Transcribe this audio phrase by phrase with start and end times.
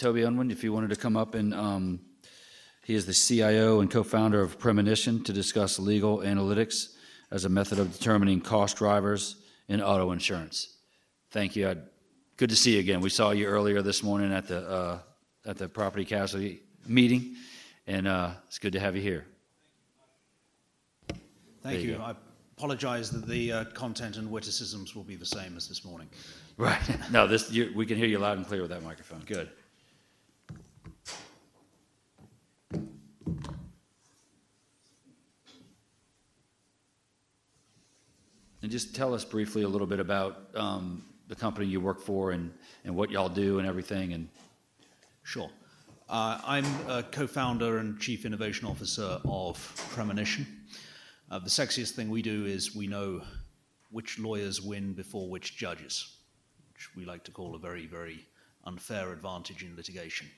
[0.00, 2.00] Toby Unwin, if you wanted to come up and um,
[2.84, 6.94] he is the CIO and co-founder of Premonition to discuss legal analytics
[7.30, 9.36] as a method of determining cost drivers
[9.68, 10.78] in auto insurance.
[11.32, 11.68] Thank you.
[11.68, 11.82] I'd,
[12.38, 13.02] good to see you again.
[13.02, 14.98] We saw you earlier this morning at the uh,
[15.44, 17.36] at the property casualty meeting,
[17.86, 19.26] and uh, it's good to have you here.
[21.62, 21.90] Thank you.
[21.90, 22.14] you I
[22.56, 26.08] apologize that the uh, content and witticisms will be the same as this morning.
[26.56, 26.80] Right.
[27.12, 29.20] No, this you, we can hear you loud and clear with that microphone.
[29.26, 29.50] Good.
[38.62, 42.32] And just tell us briefly a little bit about um, the company you work for
[42.32, 42.52] and,
[42.84, 44.12] and what y'all do and everything.
[44.12, 44.28] And
[45.22, 45.48] sure,
[46.10, 49.56] uh, I'm a co-founder and chief innovation officer of
[49.92, 50.46] Premonition.
[51.30, 53.22] Uh, the sexiest thing we do is we know
[53.90, 56.16] which lawyers win before which judges,
[56.74, 58.26] which we like to call a very, very
[58.64, 60.28] unfair advantage in litigation.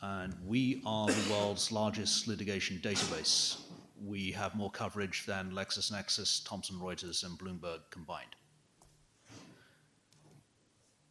[0.00, 3.60] And we are the world's largest litigation database.
[4.04, 8.36] We have more coverage than LexisNexis, Thomson Reuters, and Bloomberg combined.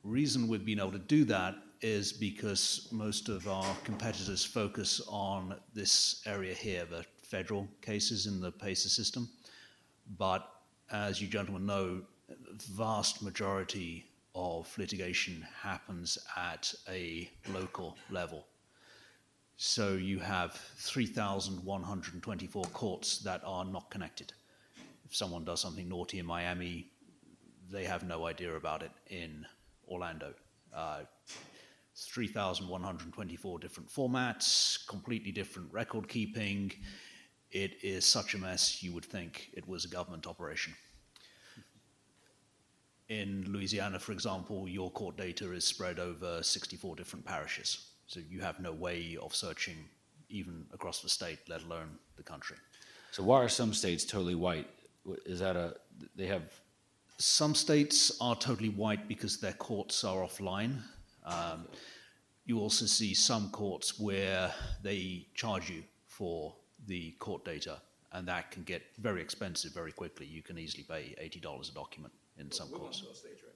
[0.04, 5.56] Reason we've been able to do that is because most of our competitors focus on
[5.74, 9.30] this area here, the federal cases in the PACER system.
[10.18, 10.50] But
[10.92, 18.46] as you gentlemen know, the vast majority of litigation happens at a local level.
[19.60, 24.32] So you have 3,124 courts that are not connected.
[25.04, 26.92] If someone does something naughty in Miami,
[27.72, 29.48] they have no idea about it in
[29.90, 30.36] Orlando.
[30.72, 31.00] Uh,
[31.96, 36.72] 3,124 different formats, completely different record keeping,
[37.50, 40.76] it is such a mess you would think it was a government operation.
[43.10, 47.94] In Louisiana, for example, your court data is spread over 64 different parishes.
[48.08, 49.76] So you have no way of searching
[50.30, 52.58] even across the state, let alone the country.
[53.12, 54.68] So why are some states totally white?
[55.26, 55.76] Is that a
[56.16, 56.44] they have?
[57.18, 60.82] Some states are totally white because their courts are offline.
[61.26, 61.68] Um,
[62.46, 64.54] you also see some courts where
[64.84, 67.82] they charge you for the court data,
[68.14, 70.26] and that can get very expensive very quickly.
[70.26, 73.04] You can easily pay eighty dollars a document in some courts.
[73.04, 73.54] one states, right?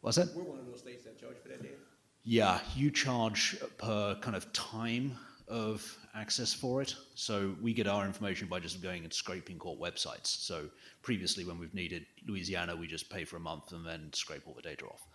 [0.00, 0.34] What's that?
[0.34, 1.74] We're one of those states that charge for that data.
[2.22, 5.16] Yeah, you charge per kind of time
[5.48, 6.94] of access for it.
[7.14, 10.26] So we get our information by just going and scraping court websites.
[10.26, 10.68] So
[11.02, 14.54] previously, when we've needed Louisiana, we just pay for a month and then scrape all
[14.54, 15.06] the data off.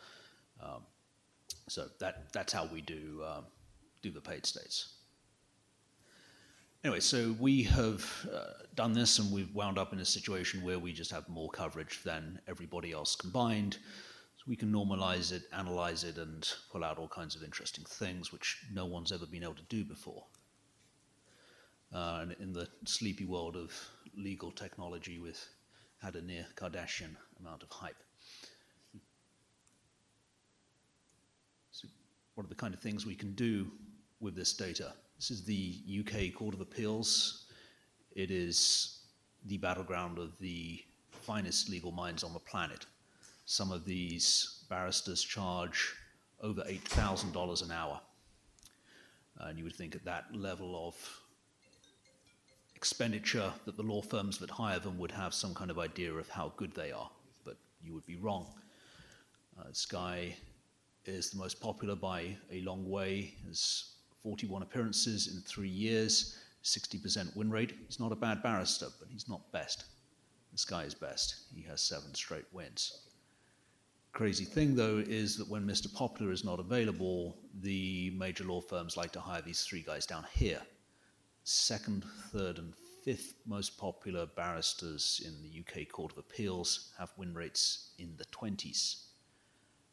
[0.61, 0.81] Um,
[1.67, 3.45] so that that's how we do um,
[4.01, 4.93] do the paid states.
[6.83, 10.77] Anyway, so we have uh, done this and we've wound up in a situation where
[10.77, 13.77] we just have more coverage than everybody else combined.
[14.47, 18.63] We can normalize it, analyze it, and pull out all kinds of interesting things which
[18.71, 20.23] no one's ever been able to do before.
[21.93, 23.71] Uh, and in the sleepy world of
[24.15, 25.43] legal technology, we've
[26.01, 27.95] had a near Kardashian amount of hype.
[31.71, 31.87] So,
[32.35, 33.71] what are the kind of things we can do
[34.19, 34.93] with this data?
[35.17, 37.45] This is the UK Court of Appeals.
[38.15, 38.99] It is
[39.45, 42.85] the battleground of the finest legal minds on the planet.
[43.45, 45.93] Some of these barristers charge
[46.41, 48.01] over $8,000 an hour.
[49.39, 50.95] And you would think at that level of
[52.75, 56.29] expenditure that the law firms that hire them would have some kind of idea of
[56.29, 57.09] how good they are,
[57.43, 58.47] but you would be wrong.
[59.59, 60.35] Uh, this guy
[61.05, 67.35] is the most popular by a long way, has 41 appearances in three years, 60%
[67.35, 67.73] win rate.
[67.85, 69.85] He's not a bad barrister, but he's not best.
[70.51, 71.35] This guy is best.
[71.53, 73.05] He has seven straight wins.
[74.15, 75.93] Crazy thing, though, is that when Mr.
[75.93, 80.25] Popular is not available, the major law firms like to hire these three guys down
[80.31, 80.61] here.
[81.43, 82.73] Second, third, and
[83.03, 88.23] fifth most popular barristers in the UK Court of Appeals have win rates in the
[88.27, 89.07] 20s.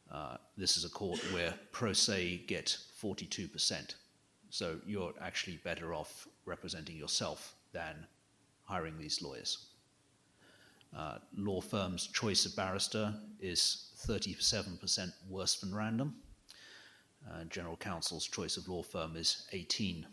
[0.08, 3.96] Uh, this is a court where pro se get 42%.
[4.50, 8.06] So you're actually better off representing yourself than
[8.62, 9.71] hiring these lawyers.
[10.96, 16.14] Uh, law firms' choice of barrister is 37% worse than random.
[17.30, 20.04] Uh, general counsel's choice of law firm is 18%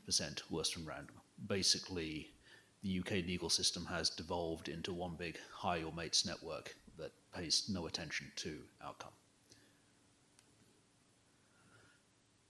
[0.49, 1.15] worse than random.
[1.47, 2.31] Basically,
[2.81, 7.65] the UK legal system has devolved into one big hire your mates network that pays
[7.67, 9.11] no attention to outcome.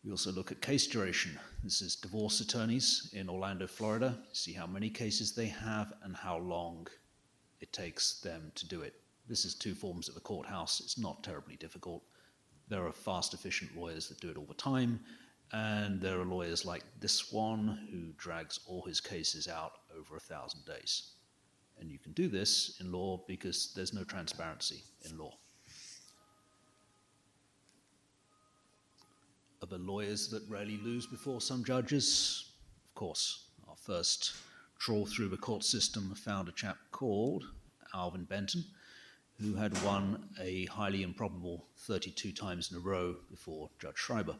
[0.03, 1.37] We also look at case duration.
[1.63, 4.17] This is divorce attorneys in Orlando, Florida.
[4.33, 6.87] See how many cases they have and how long
[7.59, 8.95] it takes them to do it.
[9.27, 10.79] This is two forms at the courthouse.
[10.79, 12.03] It's not terribly difficult.
[12.67, 14.99] There are fast, efficient lawyers that do it all the time,
[15.51, 20.19] and there are lawyers like this one who drags all his cases out over a
[20.19, 21.11] thousand days.
[21.79, 25.33] And you can do this in law because there's no transparency in law.
[29.61, 32.53] Are the lawyers that rarely lose before some judges?
[32.89, 33.45] Of course.
[33.67, 34.33] Our first
[34.79, 37.43] trawl through the court system found a chap called
[37.93, 38.63] Alvin Benton,
[39.39, 44.35] who had won a highly improbable 32 times in a row before Judge Schreiber.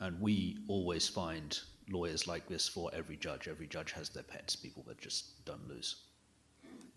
[0.00, 1.58] And we always find
[1.90, 3.48] lawyers like this for every judge.
[3.48, 6.04] Every judge has their pets, people that just don't lose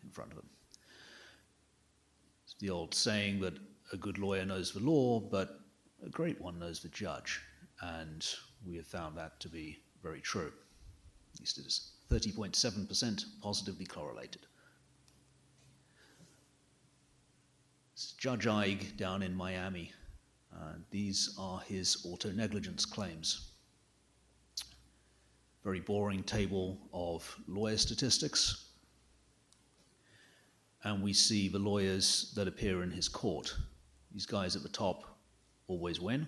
[0.04, 0.50] in front of them.
[2.46, 3.58] It's the old saying that
[3.92, 5.60] a good lawyer knows the law, but
[6.04, 7.42] a great one knows the judge.
[7.82, 8.26] And
[8.66, 10.52] we have found that to be very true.
[11.46, 14.48] Least it is 30.7% positively correlated.
[17.94, 19.92] It's Judge Ige down in Miami.
[20.52, 23.52] Uh, these are his auto negligence claims.
[25.64, 28.70] Very boring table of lawyer statistics.
[30.84, 33.56] And we see the lawyers that appear in his court.
[34.12, 35.20] These guys at the top
[35.68, 36.28] always win,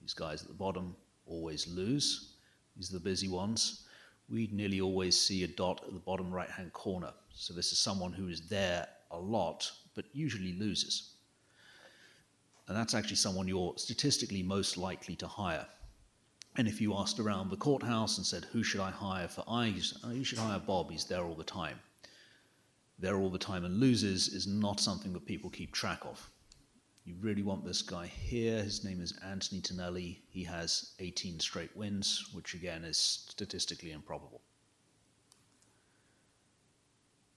[0.00, 0.96] these guys at the bottom
[1.26, 2.36] always lose.
[2.78, 3.83] These are the busy ones.
[4.28, 7.12] We nearly always see a dot at the bottom right hand corner.
[7.34, 11.14] So this is someone who is there a lot, but usually loses.
[12.66, 15.66] And that's actually someone you're statistically most likely to hire.
[16.56, 19.98] And if you asked around the courthouse and said, Who should I hire for eyes?
[20.04, 21.80] Oh, you should hire Bob, he's there all the time.
[22.98, 26.30] There all the time and loses is not something that people keep track of.
[27.04, 28.62] You really want this guy here.
[28.62, 30.22] His name is Anthony Tonelli.
[30.30, 34.40] He has 18 straight wins, which again is statistically improbable.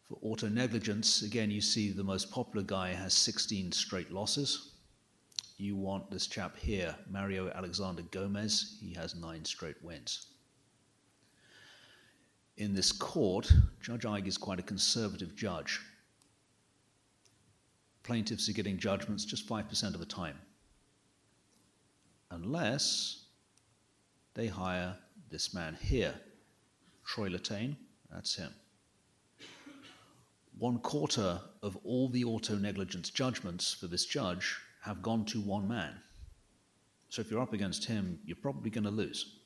[0.07, 4.71] For auto negligence, again, you see the most popular guy has 16 straight losses.
[5.57, 8.77] You want this chap here, Mario Alexander Gomez.
[8.79, 10.27] He has nine straight wins.
[12.55, 15.81] In this court, Judge Ige is quite a conservative judge.
[18.07, 20.39] Plaintiffs are getting judgments just 5% of the time,
[22.31, 23.25] unless
[24.33, 24.95] they hire
[25.29, 26.15] this man here,
[27.05, 27.75] Troy Latane,
[28.09, 28.53] that's him.
[30.57, 35.67] One quarter of all the auto negligence judgments for this judge have gone to one
[35.67, 35.93] man.
[37.09, 39.39] So if you're up against him, you're probably going to lose.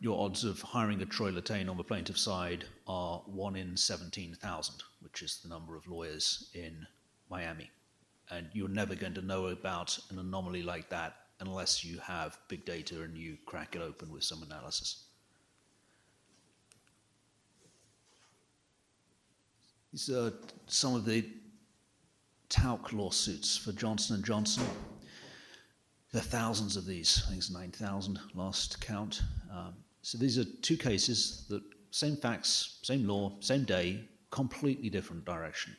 [0.00, 4.74] Your odds of hiring a Troy Latane on the plaintiff side are 1 in 17,000,
[5.00, 6.86] which is the number of lawyers in
[7.28, 7.68] Miami.
[8.30, 12.64] And you're never going to know about an anomaly like that unless you have big
[12.64, 15.04] data and you crack it open with some analysis.
[19.92, 20.32] These are
[20.68, 21.26] some of the
[22.48, 24.64] talc lawsuits for Johnson & Johnson.
[26.12, 27.22] There are thousands of these.
[27.26, 29.22] I think it's 9,000 last count.
[29.52, 35.24] Um, so these are two cases that same facts, same law, same day, completely different
[35.24, 35.76] direction.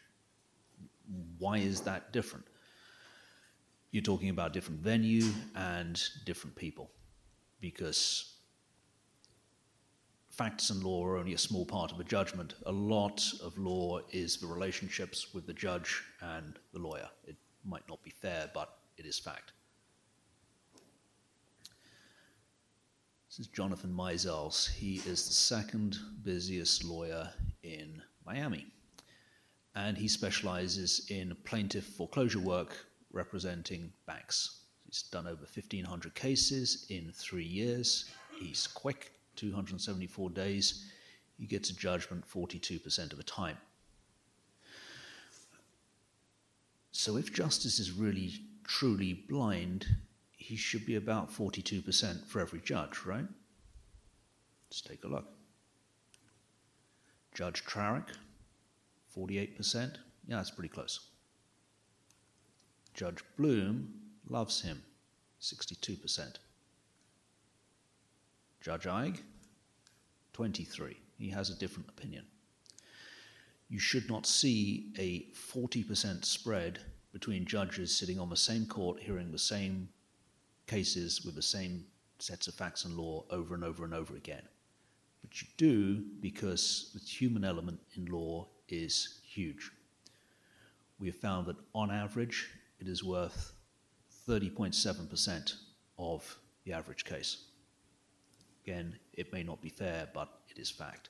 [1.38, 2.46] Why is that different?
[3.92, 5.26] You're talking about different venue
[5.56, 6.92] and different people
[7.60, 8.36] because
[10.30, 12.54] facts and law are only a small part of a judgment.
[12.66, 17.10] A lot of law is the relationships with the judge and the lawyer.
[17.26, 19.54] It might not be fair, but it is fact.
[23.40, 24.70] This is Jonathan Mizels.
[24.70, 27.30] He is the second busiest lawyer
[27.64, 28.66] in Miami.
[29.76, 32.76] And he specializes in plaintiff foreclosure work
[33.14, 34.64] representing banks.
[34.86, 38.12] He's done over 1,500 cases in three years.
[38.38, 40.92] He's quick, 274 days,
[41.38, 43.56] he gets a judgment 42% of the time.
[46.92, 48.34] So if justice is really
[48.66, 49.88] truly blind,
[50.50, 53.28] he should be about 42% for every judge, right?
[54.68, 55.28] Let's take a look.
[57.36, 58.08] Judge Trarick,
[59.16, 59.98] 48%.
[60.28, 61.02] Yeah, that's pretty close.
[62.96, 63.94] Judge Bloom
[64.28, 64.82] loves him,
[65.40, 66.38] 62%.
[68.60, 69.20] Judge Ige,
[70.34, 70.98] 23.
[71.20, 72.26] He has a different opinion.
[73.70, 76.80] You should not see a 40% spread
[77.14, 79.90] between judges sitting on the same court hearing the same
[80.70, 81.84] cases with the same
[82.20, 84.44] sets of facts and law over and over and over again.
[85.22, 89.72] But you do because the human element in law is huge.
[91.00, 92.50] We have found that on average,
[92.80, 93.54] it is worth
[94.28, 95.54] 30.7%
[95.98, 97.46] of the average case.
[98.64, 101.10] Again, it may not be fair, but it is fact.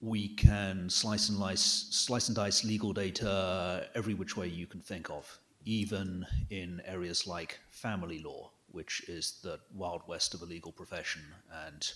[0.00, 4.80] We can slice and, lice, slice and dice legal data every which way you can
[4.80, 10.44] think of, even in areas like family law, which is the wild west of a
[10.44, 11.22] legal profession
[11.66, 11.92] and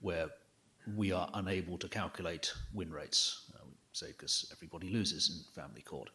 [0.00, 0.28] where
[0.96, 6.10] we are unable to calculate win rates, uh, say because everybody loses in family court.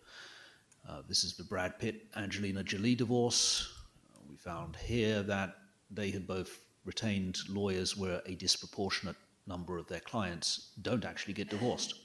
[0.87, 3.71] Uh, this is the Brad Pitt Angelina Jolie divorce.
[4.13, 5.55] Uh, we found here that
[5.89, 9.15] they had both retained lawyers where a disproportionate
[9.47, 11.95] number of their clients don't actually get divorced.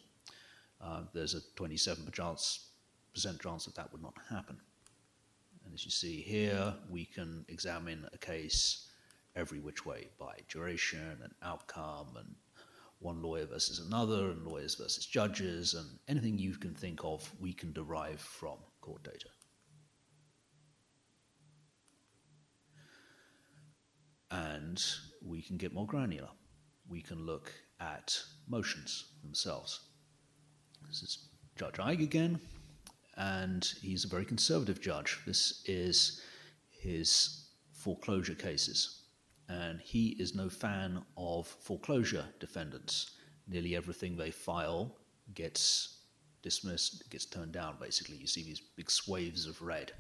[0.81, 2.71] Uh, there's a 27% chance,
[3.15, 4.57] percent chance that that would not happen.
[5.65, 8.89] And as you see here, we can examine a case
[9.35, 12.35] every which way by duration and outcome and
[13.01, 17.53] one lawyer versus another and lawyers versus judges and anything you can think of we
[17.53, 19.29] can derive from court data.
[24.31, 24.83] And
[25.25, 26.29] we can get more granular.
[26.89, 29.81] We can look at motions themselves.
[30.89, 32.41] This is Judge Eig again,
[33.17, 35.19] and he's a very conservative judge.
[35.27, 36.23] This is
[36.71, 39.03] his foreclosure cases,
[39.49, 43.13] and he is no fan of foreclosure defendants.
[43.49, 44.97] Nearly everything they file
[45.35, 46.01] gets
[46.43, 48.17] dismissed, gets turned down, basically.
[48.17, 49.93] You see these big swaths of red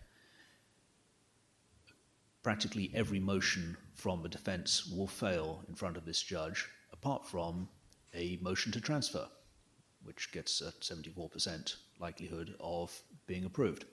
[2.46, 6.68] practically every motion from the defense will fail in front of this judge,
[7.06, 7.68] apart from
[8.14, 9.28] a motion to transfer,
[10.02, 13.84] which gets a 74% likelihood of being approved.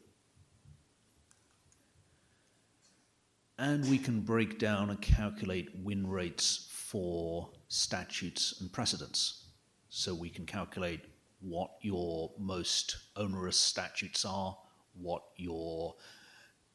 [3.60, 9.43] And we can break down and calculate win rates for statutes and precedents.
[9.89, 11.01] So we can calculate
[11.39, 14.58] what your most onerous statutes are,
[15.00, 15.93] what your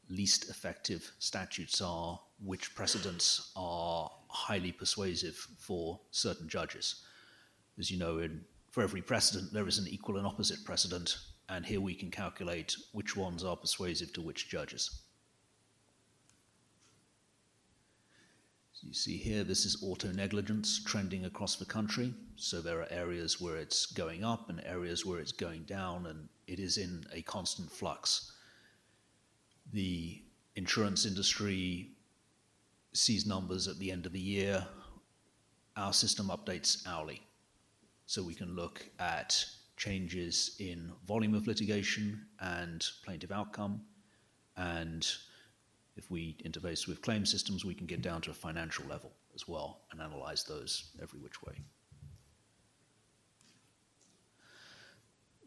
[0.09, 7.05] least effective statutes are, which precedents are highly persuasive for certain judges.
[7.79, 11.17] As you know, in, for every precedent, there is an equal and opposite precedent,
[11.49, 15.03] and here we can calculate which ones are persuasive to which judges.
[18.81, 22.15] You see here, this is auto negligence trending across the country.
[22.37, 26.29] So there are areas where it's going up and areas where it's going down, and
[26.47, 28.33] it is in a constant flux
[29.73, 30.23] the
[30.57, 31.91] insurance industry
[32.99, 34.67] sees numbers at the end of the year.
[35.77, 37.23] Our system updates hourly.
[38.07, 39.45] So we can look at
[39.77, 43.83] changes in volume of litigation and plaintiff outcome.
[44.57, 45.07] And
[45.97, 49.47] if we interface with claim systems, we can get down to a financial level as
[49.47, 51.55] well and analyze those every which way.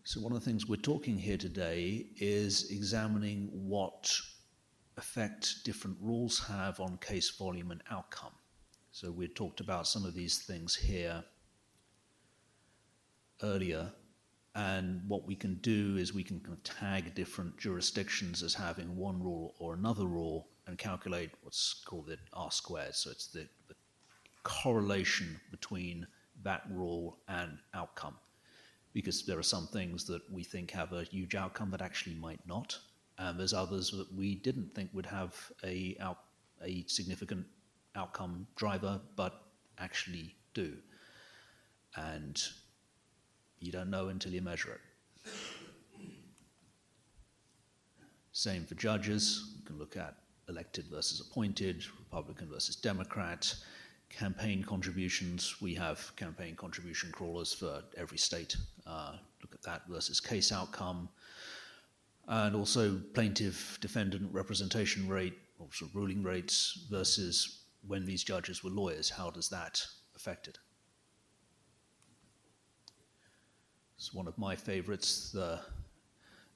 [0.04, 4.20] So, one of the things we're talking here today is examining what
[4.98, 8.34] effect different rules have on case volume and outcome.
[8.92, 11.24] So, we talked about some of these things here
[13.42, 13.92] earlier.
[14.54, 18.98] And what we can do is we can kind of tag different jurisdictions as having
[18.98, 22.96] one rule or another rule and calculate what's called the R squared.
[22.96, 23.76] So, it's the, the
[24.44, 26.06] correlation between
[26.44, 28.16] that rule and outcome
[28.94, 32.46] because there are some things that we think have a huge outcome that actually might
[32.46, 32.78] not,
[33.38, 36.20] there's others that we didn't think would have a out,
[36.64, 37.46] a significant
[37.96, 39.44] outcome driver, but
[39.78, 40.74] actually do.
[41.96, 42.42] And
[43.60, 45.32] you don't know until you measure it.
[48.32, 49.56] Same for judges.
[49.58, 50.16] You can look at
[50.50, 53.54] elected versus appointed, Republican versus Democrat,
[54.10, 55.62] campaign contributions.
[55.62, 58.56] We have campaign contribution crawlers for every state.
[58.86, 61.10] Uh, look at that versus case outcome.
[62.32, 69.10] And also plaintiff defendant representation rate, also ruling rates versus when these judges were lawyers.
[69.10, 69.86] How does that
[70.16, 70.58] affect it?
[73.98, 75.60] It's one of my favorites, the,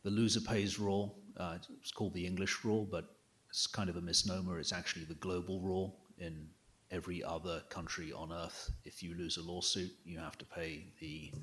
[0.04, 1.18] the loser pays rule.
[1.36, 3.18] Uh, it's called the English rule, but
[3.50, 4.60] it's kind of a misnomer.
[4.60, 6.48] It's actually the global rule in
[6.90, 8.72] every other country on earth.
[8.86, 11.34] If you lose a lawsuit, you have to pay the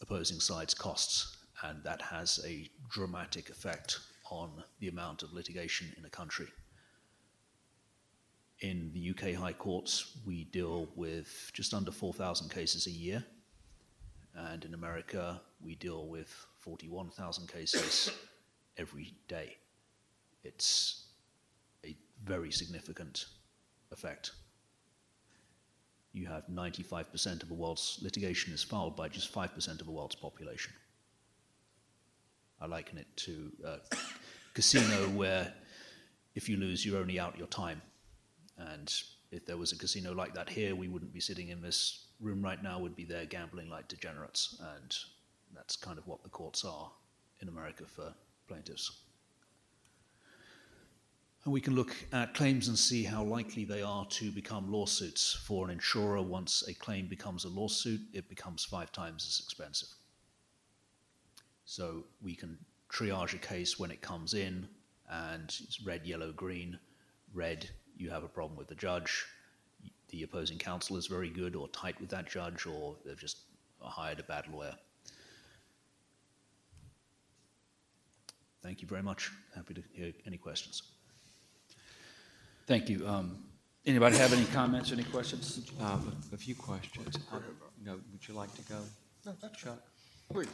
[0.00, 3.98] opposing side's costs, and that has a dramatic effect
[4.30, 4.50] on
[4.80, 6.48] the amount of litigation in a country.
[8.60, 13.24] In the UK High Courts, we deal with just under 4,000 cases a year,
[14.34, 18.10] and in America, we deal with 41,000 cases
[18.76, 19.56] every day.
[20.44, 21.06] It's
[21.84, 23.26] a very significant
[23.90, 24.32] effect.
[26.12, 30.14] You have 95% of the world's litigation is filed by just 5% of the world's
[30.14, 30.72] population.
[32.62, 33.96] I liken it to a
[34.54, 35.52] casino where
[36.34, 37.82] if you lose, you're only out your time.
[38.56, 38.92] And
[39.32, 42.40] if there was a casino like that here, we wouldn't be sitting in this room
[42.40, 44.96] right now we'd be there gambling like degenerates, and
[45.54, 46.90] that's kind of what the courts are
[47.40, 48.14] in America for
[48.46, 49.02] plaintiffs.
[51.44, 55.34] And we can look at claims and see how likely they are to become lawsuits.
[55.44, 59.88] For an insurer, once a claim becomes a lawsuit, it becomes five times as expensive.
[61.64, 62.58] So we can
[62.90, 64.68] triage a case when it comes in,
[65.10, 66.78] and it's red, yellow, green.
[67.34, 69.24] Red, you have a problem with the judge.
[70.10, 73.38] The opposing counsel is very good or tight with that judge, or they've just
[73.80, 74.74] hired a bad lawyer.
[78.62, 79.30] Thank you very much.
[79.54, 80.82] Happy to hear any questions.
[82.66, 83.06] Thank you.
[83.06, 83.44] Um,
[83.84, 85.68] Anybody have any comments, any questions?
[85.80, 87.18] Um, A few questions.
[87.32, 87.40] Uh,
[87.84, 88.78] No, would you like to go?
[89.26, 89.82] No, Chuck?
[90.32, 90.46] Please.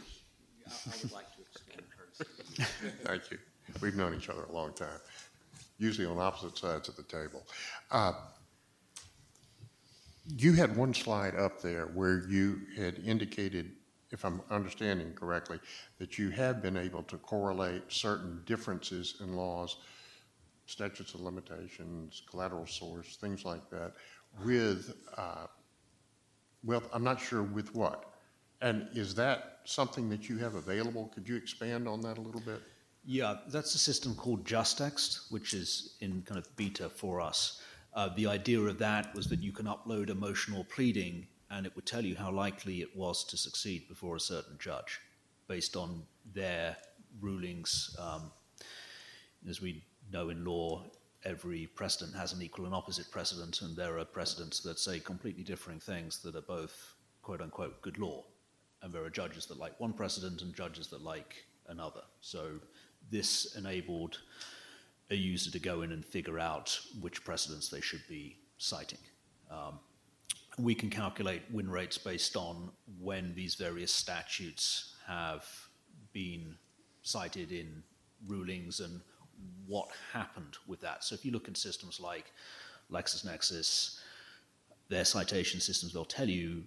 [3.04, 3.38] Thank you.
[3.80, 5.00] We've known each other a long time,
[5.78, 7.46] usually on opposite sides of the table.
[7.90, 8.12] Uh,
[10.36, 13.72] You had one slide up there where you had indicated,
[14.10, 15.58] if I'm understanding correctly,
[15.98, 19.76] that you have been able to correlate certain differences in laws,
[20.66, 23.94] statutes of limitations, collateral source, things like that,
[24.44, 25.46] with, uh,
[26.62, 28.04] well, I'm not sure with what.
[28.60, 31.10] And is that something that you have available?
[31.14, 32.60] Could you expand on that a little bit?
[33.04, 37.62] Yeah, that's a system called Justext, which is in kind of beta for us.
[37.94, 41.86] Uh, the idea of that was that you can upload emotional pleading and it would
[41.86, 45.00] tell you how likely it was to succeed before a certain judge
[45.46, 46.02] based on
[46.34, 46.76] their
[47.20, 47.96] rulings.
[47.98, 48.30] Um,
[49.48, 50.84] as we know in law,
[51.24, 55.42] every precedent has an equal and opposite precedent, and there are precedents that say completely
[55.42, 58.24] differing things that are both quote unquote good law.
[58.82, 62.02] And there are judges that like one precedent and judges that like another.
[62.20, 62.52] So
[63.10, 64.18] this enabled
[65.10, 68.98] a user to go in and figure out which precedents they should be citing.
[69.50, 69.78] Um,
[70.58, 72.70] we can calculate win rates based on
[73.00, 75.46] when these various statutes have
[76.12, 76.56] been
[77.02, 77.82] cited in
[78.26, 79.00] rulings and
[79.66, 81.04] what happened with that.
[81.04, 82.32] So if you look at systems like
[82.90, 84.00] LexisNexis,
[84.88, 86.62] their citation systems, they'll tell you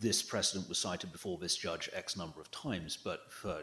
[0.00, 3.62] this precedent was cited before this judge X number of times, but for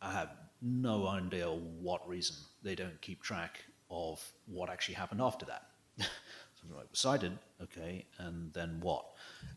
[0.00, 0.30] I have
[0.62, 5.66] no idea what reason they don't keep track of what actually happened after that.
[5.98, 9.04] so like, cited, okay, and then what?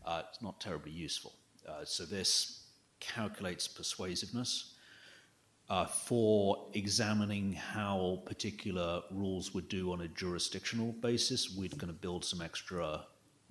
[0.05, 1.33] Uh, it's not terribly useful.
[1.67, 2.65] Uh, so this
[2.99, 4.75] calculates persuasiveness
[5.69, 11.55] uh, for examining how particular rules would do on a jurisdictional basis.
[11.55, 13.05] We're going to build some extra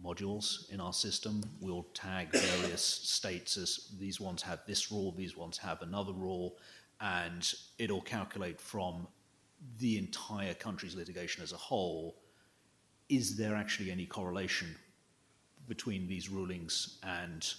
[0.05, 1.43] modules in our system.
[1.61, 6.57] We'll tag various states as these ones have this rule, these ones have another rule,
[7.01, 9.07] and it'll calculate from
[9.79, 12.17] the entire country's litigation as a whole
[13.09, 14.75] is there actually any correlation
[15.69, 17.55] between these rulings and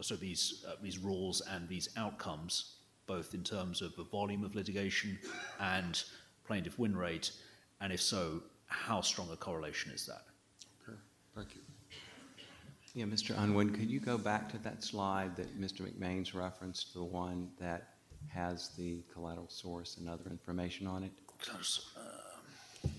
[0.00, 4.54] so these uh, these rules and these outcomes both in terms of the volume of
[4.54, 5.18] litigation
[5.60, 6.04] and
[6.46, 7.32] plaintiff win rate
[7.80, 10.24] and if so how strong a correlation is that
[10.86, 10.98] Okay,
[11.34, 11.67] thank you.
[12.98, 13.40] Yeah, Mr.
[13.40, 15.82] Unwin, could you go back to that slide that Mr.
[15.82, 17.90] McMain's referenced, the one that
[18.26, 21.12] has the collateral source and other information on it?
[22.82, 22.90] Um,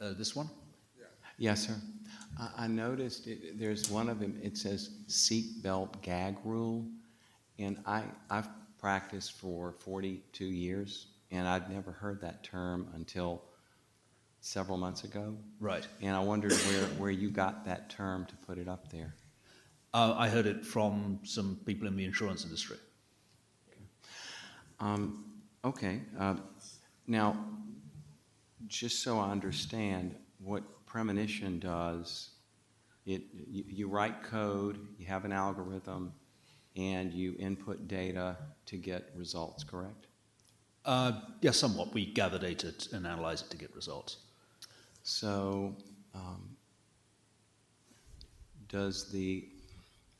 [0.00, 0.50] uh, this one?
[1.38, 1.76] Yes, sir.
[2.40, 6.84] I, I noticed it, there's one of them, it says seatbelt gag rule.
[7.60, 8.48] And I, I've
[8.80, 13.44] practiced for 42 years, and I'd never heard that term until
[14.40, 15.36] several months ago.
[15.60, 15.86] Right.
[16.00, 19.14] And I wondered where, where you got that term to put it up there.
[19.94, 22.76] Uh, I heard it from some people in the insurance industry.
[24.80, 25.24] Um,
[25.64, 26.02] okay.
[26.18, 26.36] Uh,
[27.06, 27.36] now,
[28.66, 32.30] just so I understand, what premonition does,
[33.06, 36.12] it, you, you write code, you have an algorithm,
[36.76, 40.06] and you input data to get results, correct?
[40.84, 41.92] Uh, yeah, somewhat.
[41.92, 44.18] We gather data and analyze it to get results.
[45.10, 45.74] So,
[46.14, 46.54] um,
[48.68, 49.48] does the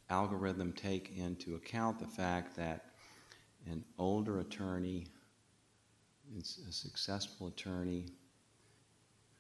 [0.09, 2.87] algorithm take into account the fact that
[3.66, 5.07] an older attorney,
[6.38, 8.07] a successful attorney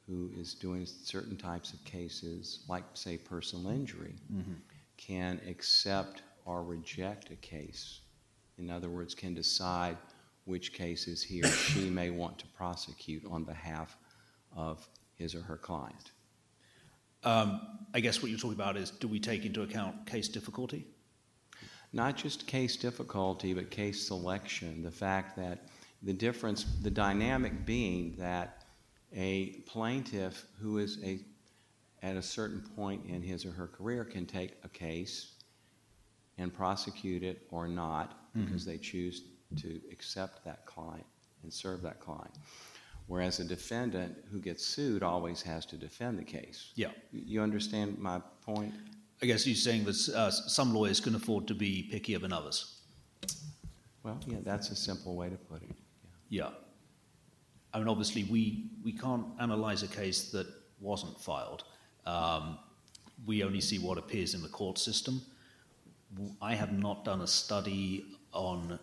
[0.06, 4.16] who is doing certain types of cases, like, say, personal injury,
[4.98, 8.00] can accept or reject a case?
[8.58, 9.96] In other words, can decide
[10.44, 13.96] which cases he or she may want to prosecute on behalf
[14.54, 14.86] of
[15.18, 16.12] his or her client.
[17.24, 17.60] Um,
[17.92, 20.86] I guess what you're talking about is do we take into account case difficulty?
[21.92, 24.82] Not just case difficulty, but case selection.
[24.82, 25.66] The fact that
[26.02, 28.64] the difference, the dynamic being that
[29.14, 31.20] a plaintiff who is a,
[32.02, 35.32] at a certain point in his or her career, can take a case
[36.36, 39.22] and prosecute it or not because they choose
[39.56, 41.06] to accept that client
[41.42, 42.34] and serve that client.
[43.08, 46.72] Whereas a defendant who gets sued always has to defend the case.
[46.74, 46.90] Yeah.
[47.10, 48.74] You understand my point?
[49.22, 52.80] I guess you're saying that uh, some lawyers can afford to be pickier than others.
[54.02, 55.74] Well, yeah, that's a simple way to put it.
[56.28, 56.50] Yeah.
[57.72, 60.46] I mean, obviously, we, we can't analyze a case that
[60.78, 61.64] wasn't filed.
[62.06, 62.58] Um,
[63.26, 65.22] we only see what appears in the court system.
[66.40, 68.78] I have not done a study on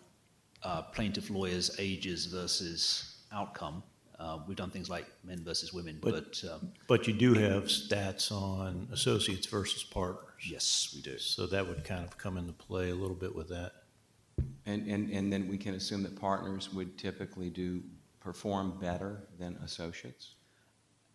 [0.62, 3.82] uh, plaintiff lawyers' ages versus outcome.
[4.18, 7.64] Uh, we've done things like men versus women, but, But- um, But you do have
[7.64, 10.24] stats on associates versus partners.
[10.48, 11.18] yes, we do.
[11.18, 13.72] So that would kind of come into play a little bit with that.
[14.64, 17.82] And, and, and then we can assume that partners would typically do,
[18.20, 20.34] perform better than associates?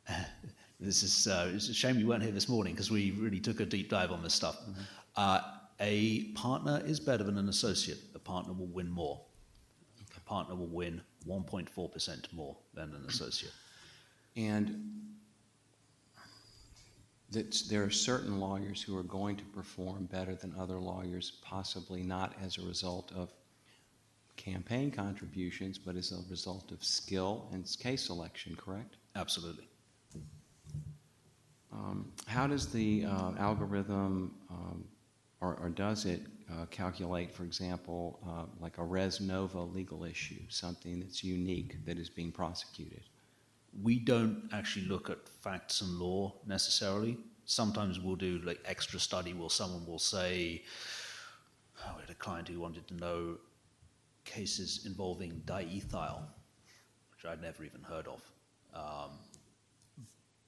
[0.80, 3.60] This is uh, it's a shame you weren't here this morning because we really took
[3.60, 4.58] a deep dive on this stuff.
[5.16, 5.40] Uh,
[5.80, 8.00] a partner is better than an associate.
[8.16, 9.22] A partner will win more.
[10.18, 13.54] A partner will win 1.4% more than an associate.
[14.36, 15.12] And
[17.32, 22.04] that there are certain lawyers who are going to perform better than other lawyers, possibly
[22.04, 23.32] not as a result of
[24.36, 28.98] campaign contributions, but as a result of skill and case selection, correct?
[29.16, 29.68] Absolutely.
[31.72, 34.84] Um, How does the uh, algorithm, um,
[35.40, 40.42] or, or does it uh, calculate, for example, uh, like a res nova legal issue,
[40.50, 43.04] something that's unique that is being prosecuted?
[43.82, 47.18] We don't actually look at facts and law necessarily.
[47.46, 50.64] Sometimes we'll do like extra study where someone will say,
[51.86, 53.38] oh, we had a client who wanted to know
[54.26, 56.22] cases involving diethyl,
[57.12, 58.22] which I'd never even heard of.
[58.74, 59.12] Um,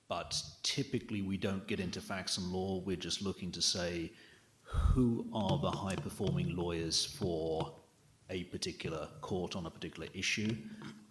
[0.10, 2.82] but typically we don't get into facts and law.
[2.86, 4.12] We're just looking to say
[4.74, 7.74] who are the high performing lawyers for
[8.30, 10.56] a particular court on a particular issue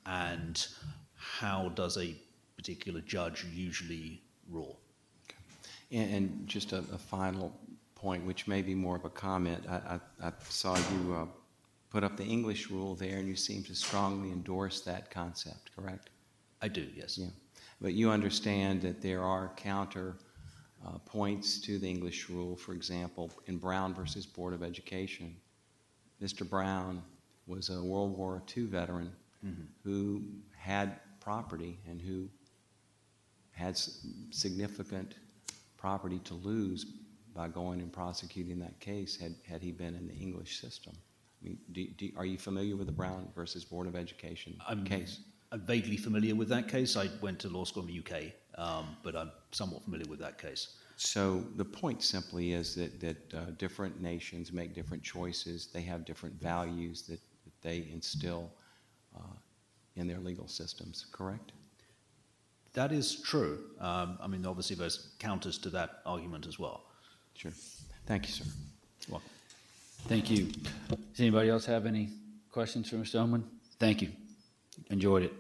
[0.07, 0.67] and
[1.15, 2.15] how does a
[2.57, 4.21] particular judge usually
[4.51, 4.81] rule.
[5.91, 7.53] And, and just a, a final
[7.95, 9.65] point, which may be more of a comment.
[9.69, 11.27] I, I, I saw you uh,
[11.91, 16.11] put up the English rule there, and you seem to strongly endorse that concept, correct?
[16.61, 17.19] I do, yes.
[17.19, 17.29] Yeah.
[17.81, 20.17] But you understand that there are counter
[20.87, 22.57] uh, points to the English rule.
[22.57, 25.37] For example, in Brown versus Board of Education,
[26.21, 26.49] Mr.
[26.49, 27.03] Brown
[27.47, 29.13] was a World War II veteran
[29.83, 30.23] who
[30.57, 32.29] had property and who
[33.51, 33.77] had
[34.31, 35.15] significant
[35.77, 36.87] property to lose
[37.35, 40.93] by going and prosecuting that case had, had he been in the English system.
[40.95, 44.85] I mean, do, do, are you familiar with the Brown versus Board of Education I'm,
[44.85, 45.21] case?
[45.51, 46.97] I'm vaguely familiar with that case.
[46.97, 50.41] I went to law school in the UK, um, but I'm somewhat familiar with that
[50.41, 50.77] case.
[50.97, 55.69] So the point simply is that, that uh, different nations make different choices.
[55.73, 58.51] They have different values that, that they instill
[59.17, 59.37] uh,
[59.97, 61.53] in their legal systems, correct?
[62.75, 63.59] That is true.
[63.81, 66.85] Um, I mean, obviously, there's counters to that argument as well.
[67.35, 67.53] Sure.
[68.07, 68.45] Thank you, sir.
[69.09, 69.23] Well,
[70.09, 70.47] Thank you.
[70.89, 72.09] Does anybody else have any
[72.51, 73.17] questions for Mr.
[73.17, 73.45] Oman?
[73.79, 74.11] Thank you.
[74.91, 75.33] Enjoyed it.